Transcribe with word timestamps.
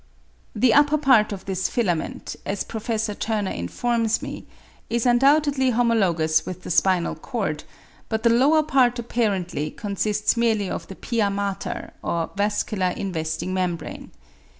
The 0.55 0.73
upper 0.73 0.97
part 0.97 1.31
of 1.31 1.45
this 1.45 1.69
filament, 1.69 2.35
as 2.43 2.63
Prof. 2.63 3.07
Turner 3.19 3.51
informs 3.51 4.19
me, 4.19 4.47
is 4.89 5.05
undoubtedly 5.05 5.69
homologous 5.69 6.43
with 6.43 6.63
the 6.63 6.71
spinal 6.71 7.13
cord; 7.13 7.65
but 8.09 8.23
the 8.23 8.31
lower 8.31 8.63
part 8.63 8.97
apparently 8.97 9.69
consists 9.69 10.35
merely 10.35 10.71
of 10.71 10.87
the 10.87 10.95
pia 10.95 11.29
mater, 11.29 11.93
or 12.01 12.31
vascular 12.35 12.89
investing 12.89 13.53
membrane. 13.53 14.09